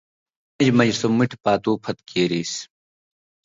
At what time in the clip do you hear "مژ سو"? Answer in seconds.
0.77-1.07